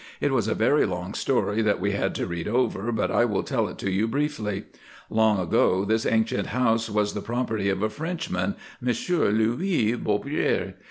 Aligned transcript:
It 0.19 0.31
was 0.31 0.47
a 0.47 0.55
very 0.55 0.87
long 0.87 1.13
story 1.13 1.61
that 1.61 1.79
we 1.79 1.91
had 1.91 2.15
to 2.15 2.25
read 2.25 2.47
over, 2.47 2.91
but 2.91 3.11
I 3.11 3.23
will 3.23 3.43
tell 3.43 3.67
it 3.67 3.77
to 3.77 3.91
you 3.91 4.07
briefly. 4.07 4.63
Long 5.11 5.37
ages 5.37 5.49
ago 5.49 5.85
this 5.85 6.05
ancient 6.07 6.47
house 6.47 6.89
was 6.89 7.13
the 7.13 7.21
property 7.21 7.69
of 7.69 7.83
a 7.83 7.89
Frenchman, 7.91 8.55
Monsieur 8.81 9.29
Louis 9.29 9.93
Beaurepaire. 9.93 10.73